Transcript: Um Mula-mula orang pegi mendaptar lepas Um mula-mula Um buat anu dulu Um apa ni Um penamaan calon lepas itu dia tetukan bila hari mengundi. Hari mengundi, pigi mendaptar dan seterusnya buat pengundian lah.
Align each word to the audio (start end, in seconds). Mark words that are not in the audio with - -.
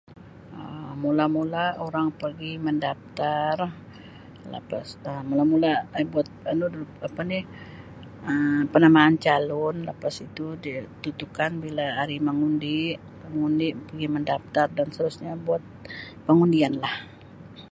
Um 0.59 0.91
Mula-mula 1.03 1.65
orang 1.85 2.07
pegi 2.19 2.53
mendaptar 2.65 3.55
lepas 4.53 4.87
Um 5.09 5.23
mula-mula 5.29 5.73
Um 5.95 6.05
buat 6.13 6.27
anu 6.51 6.65
dulu 6.73 6.85
Um 6.97 7.05
apa 7.07 7.21
ni 7.31 7.39
Um 8.29 8.61
penamaan 8.73 9.15
calon 9.25 9.75
lepas 9.89 10.15
itu 10.27 10.45
dia 10.63 10.75
tetukan 11.03 11.51
bila 11.63 11.85
hari 11.99 12.17
mengundi. 12.27 12.79
Hari 12.97 13.29
mengundi, 13.35 13.67
pigi 13.87 14.07
mendaptar 14.15 14.67
dan 14.77 14.87
seterusnya 14.93 15.31
buat 15.45 15.61
pengundian 16.25 16.73
lah. 16.83 16.95